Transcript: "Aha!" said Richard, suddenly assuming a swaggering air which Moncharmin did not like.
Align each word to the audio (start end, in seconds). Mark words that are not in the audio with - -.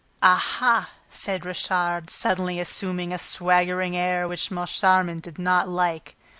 "Aha!" 0.23 0.89
said 1.11 1.45
Richard, 1.45 2.09
suddenly 2.09 2.59
assuming 2.59 3.13
a 3.13 3.19
swaggering 3.19 3.95
air 3.95 4.27
which 4.27 4.49
Moncharmin 4.49 5.19
did 5.19 5.37
not 5.37 5.69
like. 5.69 6.15